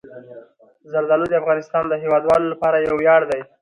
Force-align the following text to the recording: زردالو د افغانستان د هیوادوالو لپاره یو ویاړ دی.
زردالو 0.91 1.25
د 1.29 1.33
افغانستان 1.41 1.83
د 1.87 1.93
هیوادوالو 2.03 2.51
لپاره 2.53 2.77
یو 2.77 2.95
ویاړ 2.97 3.21
دی. 3.31 3.41